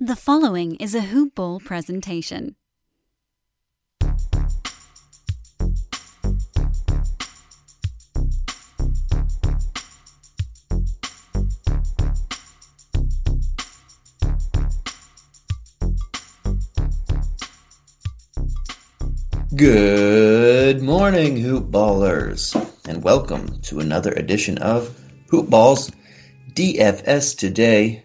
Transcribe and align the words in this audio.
The 0.00 0.16
following 0.16 0.74
is 0.76 0.96
a 0.96 1.02
Hoop 1.02 1.36
Ball 1.36 1.60
presentation. 1.60 2.56
Good 19.54 20.82
morning, 20.82 21.36
Hoop 21.36 21.70
Ballers, 21.70 22.56
and 22.88 23.04
welcome 23.04 23.60
to 23.60 23.78
another 23.78 24.12
edition 24.14 24.58
of 24.58 24.98
Hoop 25.30 25.48
Balls 25.48 25.92
DFS 26.52 27.38
Today. 27.38 28.04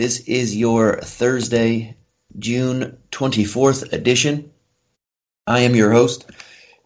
This 0.00 0.20
is 0.20 0.56
your 0.56 0.96
Thursday, 1.02 1.94
June 2.38 2.96
24th 3.12 3.92
edition. 3.92 4.50
I 5.46 5.60
am 5.60 5.74
your 5.74 5.92
host, 5.92 6.24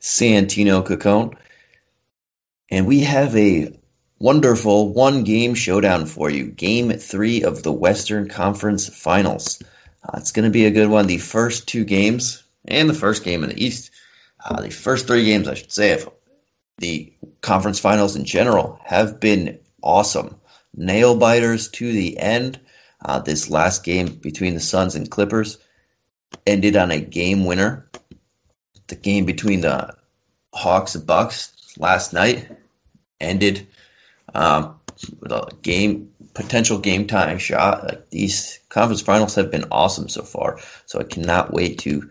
Santino 0.01 0.85
Caccone, 0.85 1.37
and 2.73 2.89
we 2.89 3.03
have 3.03 3.37
a 3.37 3.79
wonderful 4.19 4.93
one 4.93 5.23
game 5.23 5.55
showdown 5.55 6.07
for 6.07 6.29
you. 6.29 6.47
Game 6.47 6.91
three 6.91 7.45
of 7.45 7.63
the 7.63 7.71
Western 7.71 8.29
Conference 8.29 8.89
Finals. 8.89 9.63
Uh, 10.03 10.19
it's 10.19 10.33
going 10.33 10.47
to 10.47 10.51
be 10.51 10.67
a 10.67 10.73
good 10.73 10.89
one. 10.89 11.07
The 11.07 11.19
first 11.19 11.69
two 11.69 11.85
games 11.85 12.43
and 12.65 12.91
the 12.91 12.95
first 12.95 13.23
game 13.23 13.45
in 13.45 13.51
the 13.51 13.65
East. 13.65 13.93
Uh, 14.45 14.61
the 14.61 14.71
first 14.71 15.07
three 15.07 15.25
games, 15.25 15.47
I 15.47 15.55
should 15.55 15.71
say, 15.71 15.93
of 15.93 16.11
the 16.79 17.13
conference 17.43 17.79
finals 17.79 18.17
in 18.17 18.25
general 18.25 18.81
have 18.83 19.21
been 19.21 19.61
awesome. 19.85 20.35
Nail 20.75 21.15
biters 21.15 21.69
to 21.69 21.93
the 21.93 22.19
end. 22.19 22.59
Uh, 23.05 23.19
this 23.19 23.51
last 23.51 23.85
game 23.85 24.09
between 24.09 24.55
the 24.55 24.61
Suns 24.61 24.95
and 24.95 25.11
Clippers 25.11 25.59
ended 26.47 26.77
on 26.77 26.91
a 26.91 27.01
game 27.01 27.45
winner. 27.45 27.89
The 28.87 28.97
game 28.97 29.25
between 29.25 29.61
the 29.61 29.95
Hawks 30.55 30.95
and 30.95 31.07
Bucks 31.07 31.53
last 31.79 32.13
night 32.13 32.49
ended 33.21 33.67
um, 34.35 34.79
with 35.21 35.33
a 35.33 35.49
game 35.63 36.11
potential 36.35 36.79
game 36.79 37.07
time 37.07 37.39
shot. 37.39 37.85
Like 37.85 38.11
these 38.11 38.61
conference 38.69 39.01
finals 39.01 39.35
have 39.35 39.51
been 39.51 39.67
awesome 39.71 40.09
so 40.09 40.23
far, 40.23 40.59
so 40.87 41.01
I 41.01 41.05
cannot 41.05 41.53
wait 41.53 41.79
to 41.81 42.11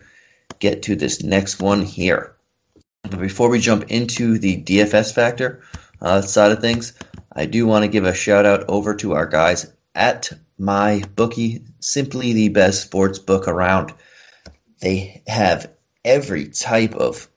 get 0.58 0.82
to 0.84 0.96
this 0.96 1.22
next 1.22 1.60
one 1.60 1.82
here. 1.82 2.34
But 3.02 3.20
before 3.20 3.48
we 3.48 3.58
jump 3.58 3.90
into 3.90 4.38
the 4.38 4.62
DFS 4.62 5.12
factor 5.12 5.62
uh, 6.00 6.22
side 6.22 6.52
of 6.52 6.60
things, 6.60 6.94
I 7.32 7.46
do 7.46 7.66
want 7.66 7.84
to 7.84 7.88
give 7.88 8.04
a 8.04 8.14
shout 8.14 8.46
out 8.46 8.64
over 8.68 8.94
to 8.96 9.12
our 9.12 9.26
guys 9.26 9.70
at 9.94 10.32
my 10.58 11.02
bookie, 11.14 11.64
simply 11.80 12.32
the 12.32 12.48
best 12.48 12.82
sports 12.82 13.18
book 13.18 13.48
around. 13.48 13.92
They 14.80 15.22
have 15.26 15.70
every 16.04 16.48
type 16.48 16.94
of 16.94 17.28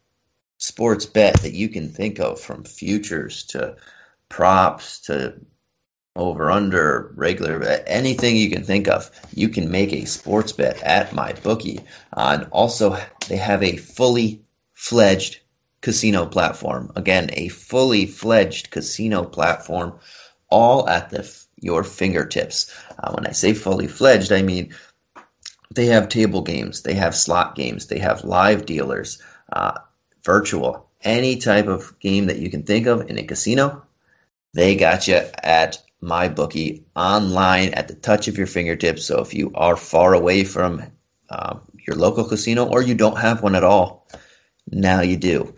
sports 0.58 1.06
bet 1.06 1.36
that 1.42 1.54
you 1.54 1.70
can 1.70 1.90
think 1.90 2.20
of, 2.20 2.40
from 2.40 2.64
futures 2.64 3.44
to 3.46 3.76
props 4.30 5.00
to 5.00 5.40
over 6.16 6.50
under 6.50 7.14
regular 7.16 7.64
anything 7.86 8.36
you 8.36 8.50
can 8.50 8.64
think 8.64 8.88
of. 8.88 9.12
You 9.36 9.50
can 9.50 9.70
make 9.70 9.94
a 9.94 10.06
sports 10.06 10.52
bet 10.52 10.82
at 10.82 11.12
MyBookie. 11.12 11.80
Uh, 12.12 12.38
and 12.40 12.48
also 12.52 12.98
they 13.28 13.38
have 13.38 13.62
a 13.62 13.78
fully 13.78 14.42
fledged 14.74 15.40
casino 15.82 16.26
platform. 16.26 16.92
Again 16.96 17.30
a 17.34 17.50
fully 17.50 18.08
fledged 18.08 18.72
casino 18.72 19.24
platform 19.24 20.00
all 20.50 20.90
at 20.90 21.12
the 21.12 21.47
your 21.58 21.84
fingertips 21.84 22.74
uh, 23.00 23.12
when 23.14 23.26
i 23.28 23.32
say 23.32 23.54
fully 23.54 23.88
fledged 23.88 24.32
i 24.32 24.42
mean 24.42 24.74
they 25.74 25.86
have 25.86 26.10
table 26.10 26.42
games 26.42 26.84
they 26.84 26.94
have 26.94 27.16
slot 27.16 27.56
games 27.56 27.88
they 27.88 28.00
have 28.00 28.24
live 28.24 28.66
dealers 28.66 29.22
uh, 29.54 29.78
virtual 30.24 30.90
any 31.04 31.36
type 31.36 31.68
of 31.68 31.98
game 32.00 32.26
that 32.26 32.40
you 32.40 32.50
can 32.50 32.64
think 32.64 32.88
of 32.88 33.10
in 33.10 33.18
a 33.18 33.24
casino 33.24 33.82
they 34.54 34.76
got 34.76 35.08
you 35.08 35.22
at 35.44 35.82
MyBookie 36.02 36.84
online 36.96 37.74
at 37.74 37.88
the 37.88 37.96
touch 37.96 38.28
of 38.28 38.38
your 38.38 38.48
fingertips. 38.48 39.06
So 39.06 39.20
if 39.22 39.34
you 39.34 39.52
are 39.56 39.76
far 39.76 40.14
away 40.14 40.44
from 40.44 40.84
um, 41.30 41.62
your 41.86 41.96
local 41.96 42.24
casino 42.24 42.68
or 42.68 42.82
you 42.82 42.96
don't 42.96 43.18
have 43.18 43.42
one 43.42 43.56
at 43.56 43.64
all, 43.64 44.08
now 44.72 45.02
you 45.02 45.18
do. 45.18 45.56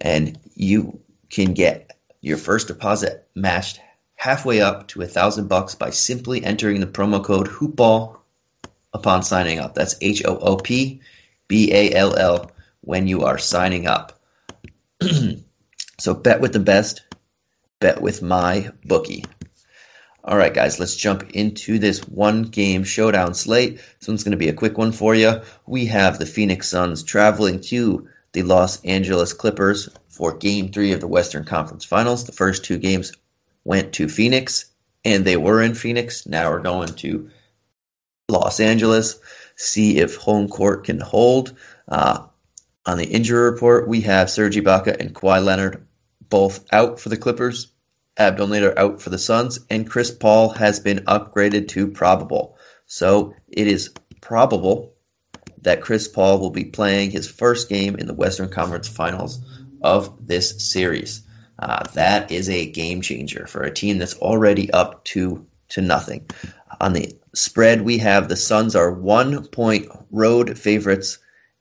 And 0.00 0.38
you 0.54 1.00
can 1.30 1.54
get 1.54 1.96
your 2.20 2.36
first 2.36 2.68
deposit 2.68 3.28
matched 3.34 3.80
halfway 4.20 4.60
up 4.60 4.86
to 4.86 5.00
a 5.00 5.06
thousand 5.06 5.48
bucks 5.48 5.74
by 5.74 5.88
simply 5.88 6.44
entering 6.44 6.78
the 6.78 6.86
promo 6.86 7.24
code 7.24 7.48
HoopBall 7.48 8.18
upon 8.92 9.22
signing 9.22 9.58
up. 9.58 9.74
That's 9.74 9.94
H 10.02 10.22
O 10.26 10.36
O 10.36 10.56
P 10.58 11.00
B 11.48 11.72
A 11.72 11.94
L 11.94 12.14
L 12.16 12.52
when 12.82 13.08
you 13.08 13.22
are 13.22 13.38
signing 13.38 13.86
up. 13.86 14.20
so 15.98 16.12
bet 16.12 16.42
with 16.42 16.52
the 16.52 16.60
best, 16.60 17.00
bet 17.78 18.02
with 18.02 18.20
my 18.20 18.70
bookie. 18.84 19.24
All 20.22 20.36
right, 20.36 20.52
guys, 20.52 20.78
let's 20.78 20.96
jump 20.96 21.30
into 21.30 21.78
this 21.78 22.06
one 22.06 22.42
game 22.42 22.84
showdown 22.84 23.32
slate. 23.32 23.76
This 23.98 24.08
one's 24.08 24.22
going 24.22 24.32
to 24.32 24.36
be 24.36 24.50
a 24.50 24.52
quick 24.52 24.76
one 24.76 24.92
for 24.92 25.14
you. 25.14 25.40
We 25.66 25.86
have 25.86 26.18
the 26.18 26.26
Phoenix 26.26 26.68
Suns 26.68 27.02
traveling 27.02 27.58
to 27.62 28.06
the 28.32 28.42
Los 28.42 28.84
Angeles 28.84 29.32
Clippers 29.32 29.88
for 30.08 30.36
game 30.36 30.70
three 30.70 30.92
of 30.92 31.00
the 31.00 31.08
Western 31.08 31.46
Conference 31.46 31.86
Finals. 31.86 32.24
The 32.24 32.32
first 32.32 32.66
two 32.66 32.76
games 32.76 33.12
went 33.64 33.92
to 33.94 34.08
Phoenix, 34.08 34.66
and 35.04 35.24
they 35.24 35.36
were 35.36 35.62
in 35.62 35.74
Phoenix. 35.74 36.26
Now 36.26 36.50
we're 36.50 36.60
going 36.60 36.94
to 36.96 37.30
Los 38.28 38.60
Angeles, 38.60 39.18
see 39.56 39.98
if 39.98 40.16
home 40.16 40.48
court 40.48 40.84
can 40.84 41.00
hold. 41.00 41.56
Uh, 41.88 42.26
on 42.86 42.98
the 42.98 43.06
injury 43.06 43.50
report, 43.50 43.88
we 43.88 44.00
have 44.02 44.30
Serge 44.30 44.56
Ibaka 44.56 44.98
and 44.98 45.14
Kawhi 45.14 45.44
Leonard 45.44 45.86
both 46.28 46.64
out 46.72 46.98
for 47.00 47.08
the 47.08 47.16
Clippers. 47.16 47.72
Abdul 48.18 48.48
Nader 48.48 48.76
out 48.76 49.00
for 49.00 49.10
the 49.10 49.18
Suns, 49.18 49.60
and 49.70 49.88
Chris 49.88 50.10
Paul 50.10 50.50
has 50.50 50.80
been 50.80 50.98
upgraded 51.00 51.68
to 51.68 51.88
probable. 51.88 52.56
So 52.86 53.34
it 53.48 53.66
is 53.66 53.90
probable 54.20 54.94
that 55.62 55.80
Chris 55.80 56.08
Paul 56.08 56.38
will 56.38 56.50
be 56.50 56.64
playing 56.64 57.10
his 57.10 57.28
first 57.28 57.68
game 57.68 57.96
in 57.96 58.06
the 58.06 58.14
Western 58.14 58.48
Conference 58.48 58.88
Finals 58.88 59.40
of 59.82 60.26
this 60.26 60.70
series. 60.70 61.22
Uh, 61.60 61.84
that 61.92 62.30
is 62.30 62.48
a 62.48 62.70
game 62.70 63.02
changer 63.02 63.46
for 63.46 63.62
a 63.62 63.72
team 63.72 63.98
that's 63.98 64.16
already 64.16 64.70
up 64.72 65.04
two 65.04 65.46
to 65.68 65.82
nothing. 65.82 66.28
On 66.80 66.94
the 66.94 67.14
spread, 67.34 67.82
we 67.82 67.98
have 67.98 68.28
the 68.28 68.36
Suns 68.36 68.74
are 68.74 68.90
one 68.90 69.46
point 69.48 69.86
road 70.10 70.58
favorites, 70.58 71.18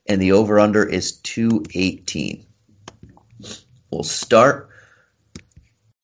and 0.07 0.21
the 0.21 0.31
over 0.31 0.59
under 0.59 0.83
is 0.85 1.17
218. 1.19 2.45
We'll 3.91 4.03
start 4.03 4.69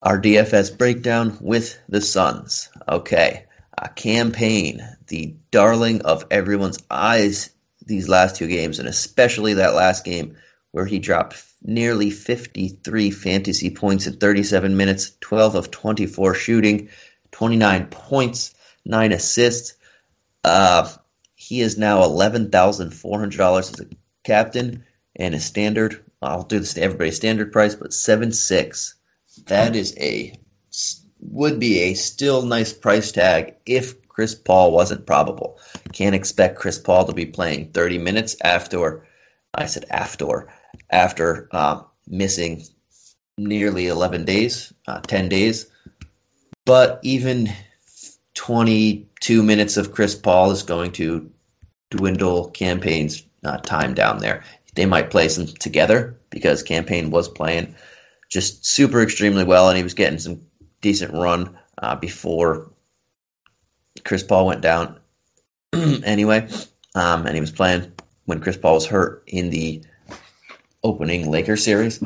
our 0.02 0.22
DFS 0.22 0.78
breakdown 0.78 1.38
with 1.40 1.80
the 1.88 2.02
Suns. 2.02 2.70
Okay, 2.90 3.46
a 3.78 3.90
Cam 3.90 4.32
Payne, 4.32 4.86
the 5.08 5.34
darling 5.52 6.02
of 6.02 6.26
everyone's 6.30 6.80
eyes 6.92 7.52
these 7.86 8.10
last 8.10 8.36
two 8.36 8.48
games, 8.48 8.80
and 8.80 8.90
especially 8.90 9.54
that 9.54 9.76
last 9.76 10.04
game 10.04 10.36
where 10.76 10.86
he 10.86 11.00
dropped 11.00 11.42
nearly 11.64 12.10
53 12.10 13.10
fantasy 13.10 13.70
points 13.70 14.08
in 14.08 14.18
37 14.18 14.76
minutes, 14.76 15.14
12 15.22 15.56
of 15.56 15.72
24 15.72 16.34
shooting, 16.34 16.90
29 17.32 17.86
points, 17.86 18.54
9 18.84 19.14
assists. 19.14 19.76
Uh, 20.44 20.92
he 21.36 21.62
is 21.62 21.78
now 21.78 22.02
$11,400 22.02 23.60
as 23.60 23.80
a 23.80 23.86
captain, 24.26 24.84
and 25.16 25.34
his 25.34 25.46
standard, 25.46 26.04
I'll 26.22 26.44
do 26.44 26.60
this 26.60 26.74
to 26.74 26.82
everybody's 26.82 27.16
standard 27.16 27.54
price, 27.54 27.76
but 27.76 27.94
7 27.94 28.34
6 28.34 28.96
that 29.46 29.78
is 29.78 29.96
a 29.98 30.38
would 31.22 31.58
be 31.58 31.80
a 31.80 31.94
still 31.94 32.42
nice 32.42 32.74
price 32.74 33.14
tag 33.14 33.56
if 33.66 34.08
Chris 34.10 34.36
Paul 34.36 34.74
wasn't 34.74 35.06
probable. 35.06 35.58
Can't 35.94 36.16
expect 36.16 36.60
Chris 36.60 36.78
Paul 36.78 37.06
to 37.06 37.14
be 37.14 37.26
playing 37.26 37.72
30 37.72 37.98
minutes 37.98 38.36
after 38.44 39.08
I 39.58 39.68
said 39.68 39.86
after 39.90 40.48
after 40.90 41.48
uh, 41.52 41.82
missing 42.08 42.64
nearly 43.38 43.88
11 43.88 44.26
days, 44.26 44.74
uh, 44.88 45.02
10 45.02 45.30
days. 45.30 45.70
But 46.66 47.00
even 47.04 47.50
22 48.36 49.44
minutes 49.44 49.78
of 49.78 49.92
Chris 49.92 50.16
Paul 50.16 50.52
is 50.52 50.64
going 50.64 50.92
to 50.94 51.30
dwindle 51.90 52.50
Cam 52.52 52.80
Payne's 52.80 53.24
uh, 53.44 53.58
time 53.58 53.94
down 53.94 54.20
there. 54.20 54.44
They 54.76 54.86
might 54.86 55.12
play 55.12 55.30
some 55.30 55.48
together 55.48 56.18
because 56.30 56.64
Cam 56.64 56.84
Payne 56.84 57.12
was 57.12 57.30
playing 57.30 57.76
just 58.30 58.66
super 58.66 59.02
extremely 59.02 59.44
well, 59.44 59.70
and 59.70 59.78
he 59.78 59.84
was 59.84 59.94
getting 59.94 60.20
some 60.20 60.42
decent 60.82 61.14
run 61.14 61.58
uh, 61.78 61.96
before 61.96 62.72
Chris 64.04 64.24
Paul 64.24 64.48
went 64.48 64.62
down. 64.62 65.00
anyway, 65.74 66.48
um, 66.96 67.26
and 67.26 67.36
he 67.36 67.42
was 67.42 67.52
playing 67.52 67.92
when 68.26 68.42
Chris 68.42 68.58
Paul 68.58 68.76
was 68.76 68.86
hurt 68.86 69.24
in 69.28 69.50
the 69.50 69.84
opening 70.86 71.32
Lakers 71.32 71.64
series, 71.64 72.02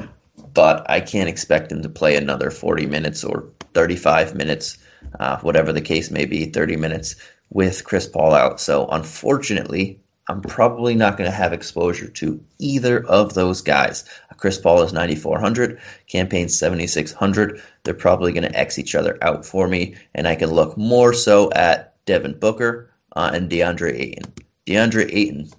but 0.54 0.90
I 0.90 1.02
can't 1.02 1.28
expect 1.28 1.72
him 1.72 1.82
to 1.84 1.90
play 1.90 2.16
another 2.16 2.50
40 2.50 2.86
minutes 2.86 3.26
or 3.26 3.50
35 3.74 4.36
minutes, 4.36 4.78
uh, 5.20 5.38
whatever 5.40 5.74
the 5.74 5.82
case 5.82 6.10
may 6.10 6.26
be, 6.26 6.46
30 6.46 6.78
minutes 6.78 7.18
with 7.50 7.84
Chris 7.84 8.08
Paul 8.08 8.34
out. 8.34 8.62
So 8.62 8.88
unfortunately, 8.88 10.00
I'm 10.30 10.42
probably 10.42 10.96
not 10.96 11.18
going 11.18 11.30
to 11.30 11.36
have 11.36 11.52
exposure 11.52 12.08
to 12.08 12.42
either 12.58 13.06
of 13.06 13.34
those 13.34 13.62
guys. 13.62 14.06
Chris 14.38 14.58
Paul 14.58 14.84
is 14.84 14.94
9,400, 14.94 15.82
Cam 16.08 16.28
Payne 16.30 16.48
7,600. 16.48 17.62
They're 17.84 17.94
probably 17.94 18.32
going 18.32 18.50
to 18.50 18.58
X 18.58 18.80
each 18.80 18.96
other 18.96 19.18
out 19.22 19.46
for 19.46 19.68
me, 19.68 19.96
and 20.16 20.26
I 20.26 20.36
can 20.36 20.52
look 20.52 20.78
more 20.78 21.14
so 21.14 21.52
at 21.52 21.96
Devin 22.06 22.40
Booker 22.40 22.90
uh, 23.16 23.32
and 23.34 23.50
DeAndre 23.50 24.00
Ayton. 24.00 24.34
DeAndre 24.66 25.14
Ayton 25.14 25.50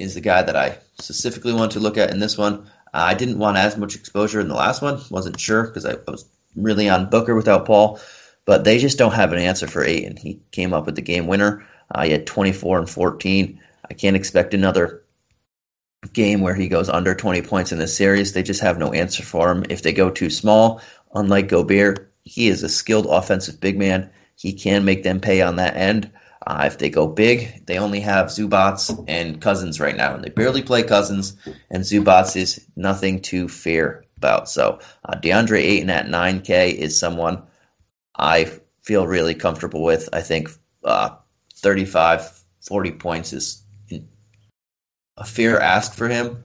is 0.00 0.14
the 0.14 0.20
guy 0.20 0.42
that 0.42 0.56
I 0.56 0.78
specifically 1.00 1.52
want 1.52 1.72
to 1.72 1.80
look 1.80 1.98
at 1.98 2.10
in 2.10 2.18
this 2.18 2.38
one. 2.38 2.66
Uh, 2.92 3.04
I 3.06 3.14
didn't 3.14 3.38
want 3.38 3.56
as 3.56 3.76
much 3.76 3.94
exposure 3.94 4.40
in 4.40 4.48
the 4.48 4.54
last 4.54 4.82
one, 4.82 5.00
wasn't 5.10 5.38
sure 5.38 5.64
because 5.64 5.84
I, 5.84 5.92
I 5.92 6.10
was 6.10 6.24
really 6.56 6.88
on 6.88 7.10
Booker 7.10 7.34
without 7.34 7.66
Paul, 7.66 8.00
but 8.44 8.64
they 8.64 8.78
just 8.78 8.98
don't 8.98 9.12
have 9.12 9.32
an 9.32 9.38
answer 9.38 9.66
for 9.66 9.84
Ayton, 9.84 10.10
and 10.10 10.18
He 10.18 10.40
came 10.50 10.72
up 10.72 10.86
with 10.86 10.96
the 10.96 11.02
game 11.02 11.26
winner. 11.26 11.64
Uh, 11.94 12.04
he 12.04 12.12
had 12.12 12.26
24 12.26 12.78
and 12.78 12.90
14. 12.90 13.60
I 13.88 13.94
can't 13.94 14.16
expect 14.16 14.54
another 14.54 15.02
game 16.12 16.40
where 16.40 16.54
he 16.54 16.68
goes 16.68 16.88
under 16.88 17.14
20 17.14 17.42
points 17.42 17.72
in 17.72 17.78
this 17.78 17.96
series. 17.96 18.32
They 18.32 18.42
just 18.42 18.62
have 18.62 18.78
no 18.78 18.92
answer 18.92 19.22
for 19.22 19.50
him. 19.50 19.64
If 19.68 19.82
they 19.82 19.92
go 19.92 20.10
too 20.10 20.30
small, 20.30 20.80
unlike 21.14 21.48
Gobert, 21.48 22.10
he 22.24 22.48
is 22.48 22.62
a 22.62 22.68
skilled 22.68 23.06
offensive 23.06 23.60
big 23.60 23.78
man. 23.78 24.10
He 24.36 24.52
can 24.52 24.84
make 24.84 25.02
them 25.02 25.20
pay 25.20 25.42
on 25.42 25.56
that 25.56 25.76
end. 25.76 26.10
Uh, 26.46 26.64
if 26.66 26.78
they 26.78 26.88
go 26.88 27.06
big, 27.06 27.66
they 27.66 27.78
only 27.78 28.00
have 28.00 28.26
Zubac 28.26 29.04
and 29.08 29.40
Cousins 29.40 29.78
right 29.78 29.96
now, 29.96 30.14
and 30.14 30.24
they 30.24 30.30
barely 30.30 30.62
play 30.62 30.82
Cousins, 30.82 31.36
and 31.70 31.82
Zubac 31.82 32.34
is 32.34 32.66
nothing 32.76 33.20
to 33.22 33.46
fear 33.46 34.04
about. 34.16 34.48
So 34.48 34.78
uh, 35.04 35.16
DeAndre 35.16 35.58
Ayton 35.60 35.90
at 35.90 36.06
9K 36.06 36.74
is 36.74 36.98
someone 36.98 37.42
I 38.16 38.50
feel 38.82 39.06
really 39.06 39.34
comfortable 39.34 39.82
with. 39.82 40.08
I 40.12 40.22
think 40.22 40.50
uh, 40.82 41.10
35, 41.56 42.42
40 42.62 42.92
points 42.92 43.32
is 43.32 43.62
a 45.16 45.24
fair 45.24 45.60
ask 45.60 45.94
for 45.94 46.08
him. 46.08 46.44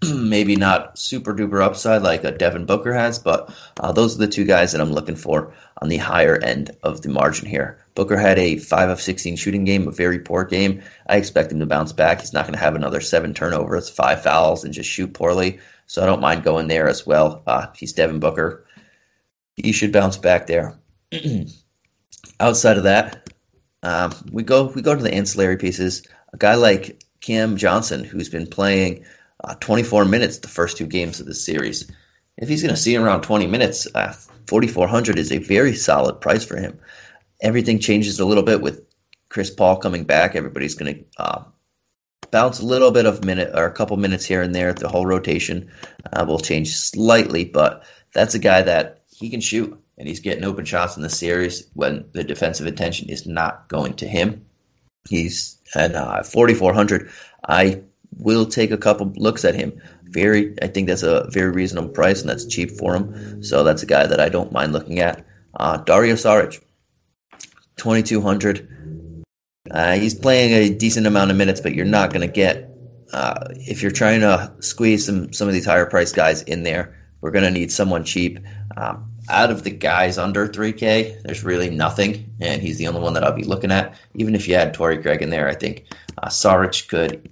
Maybe 0.14 0.54
not 0.54 0.98
super 0.98 1.34
duper 1.34 1.62
upside 1.62 2.02
like 2.02 2.22
a 2.24 2.30
Devin 2.30 2.66
Booker 2.66 2.92
has, 2.92 3.18
but 3.18 3.52
uh, 3.80 3.90
those 3.92 4.14
are 4.14 4.18
the 4.18 4.28
two 4.28 4.44
guys 4.44 4.72
that 4.72 4.80
I'm 4.80 4.92
looking 4.92 5.16
for 5.16 5.52
on 5.82 5.88
the 5.88 5.96
higher 5.96 6.36
end 6.36 6.70
of 6.82 7.02
the 7.02 7.08
margin 7.08 7.48
here. 7.48 7.78
Booker 7.94 8.16
had 8.16 8.38
a 8.38 8.58
5 8.58 8.90
of 8.90 9.00
16 9.00 9.36
shooting 9.36 9.64
game, 9.64 9.88
a 9.88 9.92
very 9.92 10.20
poor 10.20 10.44
game. 10.44 10.82
I 11.08 11.16
expect 11.16 11.50
him 11.50 11.58
to 11.60 11.66
bounce 11.66 11.92
back. 11.92 12.20
He's 12.20 12.32
not 12.32 12.44
going 12.44 12.54
to 12.54 12.60
have 12.60 12.76
another 12.76 13.00
seven 13.00 13.34
turnovers, 13.34 13.88
five 13.88 14.22
fouls, 14.22 14.64
and 14.64 14.72
just 14.72 14.88
shoot 14.88 15.14
poorly. 15.14 15.58
So 15.86 16.02
I 16.02 16.06
don't 16.06 16.20
mind 16.20 16.44
going 16.44 16.68
there 16.68 16.86
as 16.86 17.06
well. 17.06 17.42
Uh, 17.46 17.66
he's 17.74 17.92
Devin 17.92 18.20
Booker. 18.20 18.64
He 19.56 19.72
should 19.72 19.92
bounce 19.92 20.16
back 20.16 20.46
there. 20.46 20.78
Outside 22.40 22.76
of 22.76 22.84
that, 22.84 23.30
um, 23.82 24.12
we 24.30 24.44
go 24.44 24.66
we 24.66 24.82
go 24.82 24.94
to 24.94 25.02
the 25.02 25.12
ancillary 25.12 25.56
pieces. 25.56 26.06
A 26.32 26.36
guy 26.36 26.54
like 26.54 27.02
Cam 27.20 27.56
Johnson, 27.56 28.04
who's 28.04 28.28
been 28.28 28.46
playing 28.46 29.04
uh, 29.44 29.54
24 29.60 30.04
minutes 30.04 30.38
the 30.38 30.48
first 30.48 30.76
two 30.76 30.86
games 30.86 31.20
of 31.20 31.26
this 31.26 31.44
series. 31.44 31.90
If 32.36 32.48
he's 32.48 32.62
going 32.62 32.74
to 32.74 32.80
see 32.80 32.96
around 32.96 33.22
20 33.22 33.46
minutes, 33.46 33.86
uh, 33.94 34.14
4,400 34.46 35.18
is 35.18 35.32
a 35.32 35.38
very 35.38 35.74
solid 35.74 36.20
price 36.20 36.44
for 36.44 36.56
him. 36.56 36.78
Everything 37.40 37.78
changes 37.78 38.18
a 38.18 38.24
little 38.24 38.42
bit 38.42 38.60
with 38.60 38.84
Chris 39.28 39.50
Paul 39.50 39.76
coming 39.76 40.04
back. 40.04 40.34
Everybody's 40.34 40.74
going 40.74 40.94
to 40.94 41.04
uh, 41.22 41.44
bounce 42.30 42.60
a 42.60 42.66
little 42.66 42.90
bit 42.90 43.06
of 43.06 43.24
minute 43.24 43.50
or 43.54 43.66
a 43.66 43.72
couple 43.72 43.96
minutes 43.96 44.24
here 44.24 44.42
and 44.42 44.54
there. 44.54 44.72
The 44.72 44.88
whole 44.88 45.06
rotation 45.06 45.70
uh, 46.12 46.24
will 46.26 46.38
change 46.38 46.74
slightly, 46.74 47.44
but 47.44 47.84
that's 48.14 48.34
a 48.34 48.38
guy 48.38 48.62
that 48.62 49.02
he 49.10 49.30
can 49.30 49.40
shoot 49.40 49.78
and 49.98 50.08
he's 50.08 50.20
getting 50.20 50.44
open 50.44 50.64
shots 50.64 50.96
in 50.96 51.02
the 51.02 51.10
series 51.10 51.68
when 51.74 52.04
the 52.12 52.24
defensive 52.24 52.66
attention 52.66 53.08
is 53.08 53.26
not 53.26 53.68
going 53.68 53.94
to 53.94 54.06
him. 54.06 54.46
He's 55.08 55.58
at 55.74 55.94
uh, 55.94 56.22
4,400. 56.22 57.10
I 57.48 57.82
will 58.16 58.46
take 58.46 58.70
a 58.70 58.78
couple 58.78 59.12
looks 59.16 59.44
at 59.44 59.54
him. 59.54 59.72
Very, 60.04 60.54
I 60.62 60.68
think 60.68 60.88
that's 60.88 61.02
a 61.02 61.28
very 61.30 61.50
reasonable 61.50 61.90
price, 61.90 62.20
and 62.20 62.30
that's 62.30 62.46
cheap 62.46 62.70
for 62.70 62.94
him. 62.94 63.42
So 63.42 63.62
that's 63.62 63.82
a 63.82 63.86
guy 63.86 64.06
that 64.06 64.20
I 64.20 64.28
don't 64.28 64.52
mind 64.52 64.72
looking 64.72 65.00
at. 65.00 65.24
Uh, 65.54 65.76
Dario 65.78 66.14
Saric, 66.14 66.62
2,200. 67.76 69.24
Uh, 69.70 69.94
he's 69.94 70.14
playing 70.14 70.52
a 70.52 70.74
decent 70.74 71.06
amount 71.06 71.30
of 71.30 71.36
minutes, 71.36 71.60
but 71.60 71.74
you're 71.74 71.84
not 71.84 72.10
going 72.10 72.26
to 72.26 72.32
get 72.32 72.68
uh, 73.12 73.48
if 73.50 73.82
you're 73.82 73.90
trying 73.90 74.20
to 74.20 74.52
squeeze 74.60 75.06
some 75.06 75.32
some 75.32 75.48
of 75.48 75.54
these 75.54 75.64
higher 75.64 75.86
price 75.86 76.12
guys 76.12 76.42
in 76.42 76.62
there. 76.62 76.94
We're 77.20 77.32
going 77.32 77.44
to 77.44 77.50
need 77.50 77.72
someone 77.72 78.04
cheap. 78.04 78.38
Um, 78.76 79.10
out 79.28 79.50
of 79.50 79.64
the 79.64 79.70
guys 79.70 80.18
under 80.18 80.48
3K, 80.48 81.22
there's 81.22 81.44
really 81.44 81.68
nothing, 81.68 82.32
and 82.40 82.62
he's 82.62 82.78
the 82.78 82.86
only 82.86 83.00
one 83.00 83.12
that 83.14 83.24
I'll 83.24 83.32
be 83.32 83.44
looking 83.44 83.72
at. 83.72 83.94
Even 84.14 84.34
if 84.34 84.48
you 84.48 84.54
had 84.54 84.72
Torrey 84.72 84.98
Craig 84.98 85.20
in 85.20 85.30
there, 85.30 85.48
I 85.48 85.54
think 85.54 85.84
uh, 86.22 86.28
Saric 86.28 86.88
could 86.88 87.28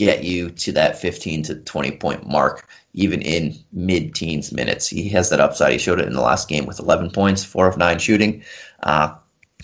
get 0.00 0.24
you 0.24 0.48
to 0.48 0.72
that 0.72 0.98
15 0.98 1.42
to 1.42 1.56
20 1.56 1.90
point 1.98 2.26
mark, 2.26 2.66
even 2.94 3.20
in 3.20 3.54
mid 3.70 4.14
teens 4.14 4.50
minutes. 4.50 4.88
He 4.88 5.10
has 5.10 5.28
that 5.28 5.40
upside. 5.40 5.72
He 5.72 5.78
showed 5.78 6.00
it 6.00 6.06
in 6.06 6.14
the 6.14 6.22
last 6.22 6.48
game 6.48 6.64
with 6.64 6.80
11 6.80 7.10
points, 7.10 7.44
four 7.44 7.68
of 7.68 7.76
nine 7.76 7.98
shooting. 7.98 8.42
Uh, 8.82 9.14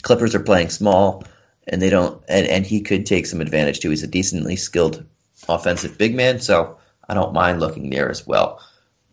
Clippers 0.02 0.34
are 0.34 0.40
playing 0.40 0.68
small, 0.68 1.24
and 1.68 1.80
they 1.80 1.88
don't, 1.88 2.22
and, 2.28 2.46
and 2.48 2.66
he 2.66 2.82
could 2.82 3.06
take 3.06 3.24
some 3.24 3.40
advantage 3.40 3.80
too. 3.80 3.88
He's 3.88 4.02
a 4.02 4.06
decently 4.06 4.56
skilled 4.56 5.06
offensive 5.48 5.96
big 5.96 6.14
man, 6.14 6.38
so 6.38 6.76
I 7.08 7.14
don't 7.14 7.32
mind 7.32 7.60
looking 7.60 7.88
there 7.88 8.10
as 8.10 8.26
well. 8.26 8.60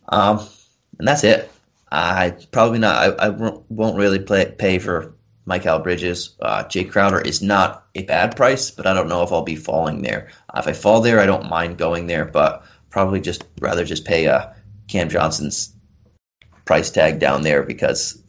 Um, 0.10 0.46
and 1.00 1.08
that's 1.08 1.24
it. 1.24 1.50
I 1.90 2.36
probably 2.52 2.80
not. 2.80 2.98
I, 2.98 3.28
I 3.28 3.30
won't 3.30 3.98
really 3.98 4.20
play, 4.20 4.54
pay 4.58 4.78
for 4.78 5.16
Mikal 5.48 5.84
Bridges. 5.84 6.36
Uh, 6.42 6.64
Jae 6.64 6.90
Crowder 6.90 7.22
is 7.22 7.42
not 7.42 7.86
a 7.96 8.04
bad 8.04 8.36
price, 8.36 8.72
but 8.72 8.88
I 8.88 8.94
don't 8.94 9.10
know 9.10 9.24
if 9.24 9.32
I'll 9.32 9.44
be 9.44 9.56
falling 9.56 10.02
there. 10.02 10.30
Uh, 10.54 10.60
if 10.60 10.68
I 10.68 10.74
fall 10.74 11.02
there, 11.02 11.20
I 11.20 11.26
don't 11.26 11.50
mind 11.50 11.78
going 11.78 12.08
there, 12.08 12.26
but 12.26 12.64
probably 12.90 13.20
just 13.20 13.44
rather 13.60 13.84
just 13.84 14.06
pay 14.06 14.28
uh, 14.28 14.48
Cam 14.88 15.10
Johnson's 15.10 15.74
price 16.66 16.90
tag 16.90 17.20
down 17.20 17.42
there 17.42 17.64
because 17.64 18.22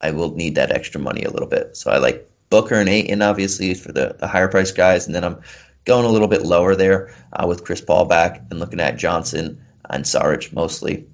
I 0.00 0.10
will 0.12 0.34
need 0.34 0.54
that 0.54 0.72
extra 0.72 1.00
money 1.00 1.22
a 1.22 1.30
little 1.30 1.48
bit. 1.48 1.76
So 1.76 1.90
I 1.90 1.98
like 1.98 2.28
Booker 2.50 2.74
and 2.74 2.88
Ayton 2.88 3.22
obviously 3.22 3.74
for 3.74 3.92
the, 3.92 4.16
the 4.18 4.26
higher 4.26 4.48
price 4.48 4.72
guys, 4.72 5.06
and 5.06 5.14
then 5.14 5.24
I'm 5.24 5.40
going 5.84 6.04
a 6.04 6.10
little 6.10 6.28
bit 6.28 6.42
lower 6.42 6.74
there 6.74 7.14
uh, 7.32 7.46
with 7.46 7.64
Chris 7.64 7.80
Paul 7.80 8.04
back 8.06 8.42
and 8.50 8.60
looking 8.60 8.80
at 8.80 8.96
Johnson 8.96 9.62
and 9.90 10.04
Saric 10.04 10.52
mostly. 10.52 11.06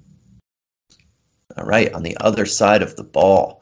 All 1.57 1.65
right, 1.65 1.91
on 1.93 2.03
the 2.03 2.15
other 2.17 2.45
side 2.45 2.81
of 2.81 2.95
the 2.95 3.03
ball, 3.03 3.58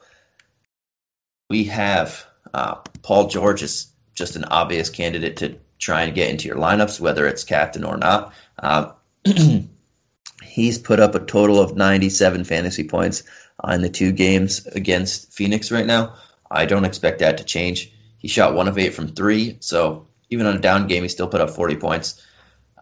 we 1.49 1.65
have 1.65 2.25
uh, 2.53 2.75
Paul 3.03 3.27
George 3.27 3.63
is 3.63 3.87
just 4.13 4.35
an 4.35 4.45
obvious 4.45 4.89
candidate 4.89 5.37
to 5.37 5.57
try 5.79 6.01
and 6.03 6.15
get 6.15 6.29
into 6.29 6.47
your 6.47 6.57
lineups, 6.57 6.99
whether 6.99 7.27
it's 7.27 7.43
captain 7.43 7.83
or 7.83 7.97
not. 7.97 8.33
Uh, 8.59 8.91
he's 10.43 10.77
put 10.77 10.99
up 10.99 11.15
a 11.15 11.19
total 11.19 11.59
of 11.61 11.77
97 11.77 12.43
fantasy 12.43 12.83
points 12.83 13.23
in 13.67 13.81
the 13.81 13.89
two 13.89 14.11
games 14.11 14.65
against 14.67 15.31
Phoenix 15.33 15.71
right 15.71 15.85
now. 15.85 16.15
I 16.49 16.65
don't 16.65 16.85
expect 16.85 17.19
that 17.19 17.37
to 17.37 17.43
change. 17.43 17.91
He 18.17 18.27
shot 18.27 18.55
one 18.55 18.67
of 18.67 18.77
eight 18.77 18.93
from 18.93 19.09
three, 19.09 19.57
so 19.59 20.07
even 20.29 20.45
on 20.47 20.55
a 20.55 20.61
down 20.61 20.87
game, 20.87 21.03
he 21.03 21.09
still 21.09 21.27
put 21.27 21.41
up 21.41 21.51
40 21.51 21.75
points. 21.75 22.25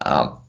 Um, 0.03 0.39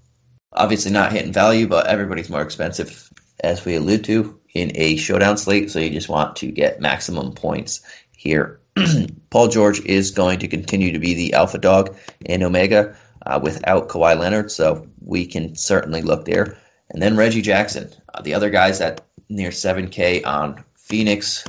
obviously, 0.53 0.93
not 0.93 1.13
hitting 1.13 1.33
value, 1.33 1.67
but 1.67 1.87
everybody's 1.87 2.31
more 2.31 2.43
expensive, 2.43 3.11
as 3.41 3.65
we 3.65 3.75
allude 3.75 4.05
to 4.05 4.39
in 4.55 4.73
a 4.75 4.97
showdown 4.97 5.37
slate, 5.37 5.71
so 5.71 5.79
you 5.79 5.91
just 5.91 6.09
want 6.09 6.37
to 6.37 6.51
get 6.51 6.81
maximum 6.81 7.33
points 7.33 7.83
here. 8.17 8.61
Paul 9.31 9.49
George 9.49 9.81
is 9.87 10.11
going 10.11 10.39
to 10.41 10.49
continue 10.49 10.93
to 10.93 10.99
be 10.99 11.15
the 11.15 11.33
alpha 11.35 11.59
dog 11.59 11.97
in 12.25 12.43
Omega 12.43 12.97
uh, 13.27 13.41
without 13.43 13.89
Kawhi 13.89 14.19
Leonard, 14.19 14.51
so 14.51 14.87
we 15.01 15.27
can 15.27 15.55
certainly 15.55 16.03
look 16.03 16.25
there. 16.25 16.57
And 16.91 17.01
then 17.01 17.17
Reggie 17.17 17.43
Jackson, 17.43 17.91
uh, 18.15 18.23
the 18.23 18.35
other 18.35 18.51
guys 18.51 18.81
at 18.81 19.01
near 19.29 19.51
7K 19.51 20.27
on 20.27 20.63
Phoenix 20.75 21.45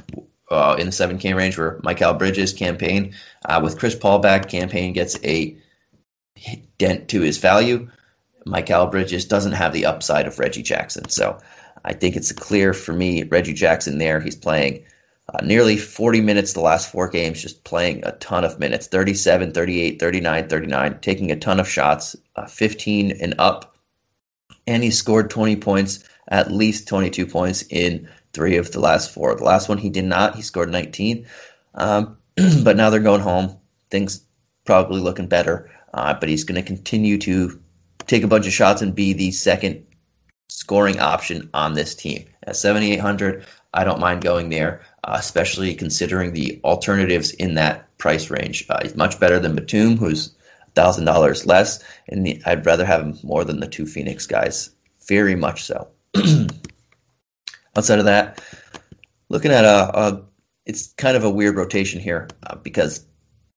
uh, 0.50 0.76
in 0.80 0.88
the 0.88 0.92
7K 0.92 1.36
range 1.36 1.58
were 1.58 1.80
Mikal 1.84 2.18
Bridges, 2.18 2.54
Cam 2.54 2.78
Payne. 2.78 3.14
Uh, 3.46 3.60
with 3.64 3.78
Chris 3.78 3.96
Paul 3.96 4.20
back, 4.20 4.50
Cam 4.50 4.70
Payne 4.70 4.94
gets 4.94 5.18
a 5.24 5.58
dent 6.78 7.08
to 7.10 7.22
his 7.22 7.38
value. 7.38 7.90
Mikal 8.46 8.90
Bridges 8.90 9.26
doesn't 9.26 9.52
have 9.52 9.74
the 9.74 9.86
upside 9.86 10.26
of 10.26 10.40
Reggie 10.40 10.64
Jackson. 10.64 11.10
So 11.10 11.38
I 11.86 11.94
think 11.94 12.16
it's 12.16 12.32
clear 12.32 12.74
for 12.74 12.94
me, 12.94 13.24
Reggie 13.24 13.54
Jackson 13.54 13.98
there. 13.98 14.20
He's 14.20 14.36
playing 14.36 14.84
uh, 15.34 15.44
nearly 15.44 15.78
40 15.78 16.22
minutes 16.22 16.54
the 16.54 16.62
last 16.62 16.92
four 16.92 17.10
games, 17.10 17.42
just 17.42 17.64
playing 17.64 18.06
a 18.06 18.14
ton 18.14 18.46
of 18.46 18.60
minutes 18.60 18.88
37, 18.88 19.52
38, 19.52 20.00
39, 20.00 20.48
39, 20.48 21.00
taking 21.02 21.32
a 21.32 21.36
ton 21.36 21.60
of 21.60 21.68
shots, 21.68 22.16
uh, 22.36 22.46
15 22.46 23.12
and 23.12 23.36
up. 23.38 23.76
And 24.66 24.84
he 24.84 24.92
scored 24.92 25.30
20 25.30 25.58
points, 25.58 26.04
at 26.30 26.52
least 26.52 26.88
22 26.88 27.26
points 27.26 27.64
in 27.70 28.10
three 28.34 28.58
of 28.58 28.72
the 28.72 28.80
last 28.80 29.14
four. 29.14 29.36
The 29.36 29.44
last 29.44 29.68
one 29.68 29.78
he 29.78 29.90
did 29.90 30.06
not, 30.06 30.36
he 30.36 30.42
scored 30.42 30.72
19. 30.72 31.26
Um, 31.76 32.18
but 32.64 32.78
now 32.78 32.90
they're 32.90 33.00
going 33.00 33.22
home. 33.22 33.58
Things 33.90 34.24
probably 34.66 35.02
looking 35.02 35.28
better. 35.28 35.70
Uh, 35.94 36.14
but 36.14 36.30
he's 36.30 36.44
going 36.44 36.62
to 36.62 36.68
continue 36.68 37.18
to 37.18 37.60
take 38.06 38.24
a 38.24 38.28
bunch 38.28 38.46
of 38.48 38.54
shots 38.54 38.82
and 38.82 38.96
be 38.96 39.14
the 39.14 39.32
second 39.32 39.86
scoring 40.50 41.00
option 41.00 41.50
on 41.54 41.74
this 41.74 41.96
team. 41.96 42.26
At 42.44 42.56
7,800, 42.56 43.46
I 43.74 43.84
don't 43.84 44.00
mind 44.00 44.22
going 44.22 44.50
there, 44.50 44.82
especially 45.14 45.74
considering 45.74 46.34
the 46.34 46.60
alternatives 46.64 47.32
in 47.32 47.56
that 47.56 47.98
price 47.98 48.30
range. 48.30 48.66
Uh, 48.70 48.80
he's 48.82 48.96
much 48.96 49.20
better 49.20 49.40
than 49.40 49.56
Batum, 49.56 49.98
who's 49.98 50.36
thousand 50.76 51.06
dollars 51.06 51.46
less, 51.46 51.84
and 52.08 52.42
I'd 52.46 52.66
rather 52.66 52.86
have 52.86 53.02
him 53.02 53.18
more 53.24 53.44
than 53.44 53.60
the 53.60 53.68
two 53.68 53.86
Phoenix 53.86 54.28
guys. 54.28 54.70
Very 55.08 55.36
much 55.36 55.64
so. 55.64 55.88
Outside 57.76 58.00
of 58.00 58.06
that, 58.06 58.44
looking 59.30 59.52
at 59.52 59.66
a, 59.66 60.00
a, 60.00 60.24
it's 60.66 60.94
kind 60.94 61.18
of 61.18 61.24
a 61.24 61.30
weird 61.30 61.56
rotation 61.56 62.00
here 62.00 62.28
uh, 62.46 62.56
because 62.56 63.06